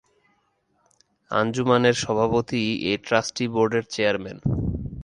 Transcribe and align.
আঞ্জুমান-এর 1.31 1.95
সভাপতিই 2.03 2.71
এ 2.83 2.93
trustee 3.05 3.45
board 3.53 3.71
এর 3.77 3.85
চেয়ারম্যান। 3.93 4.37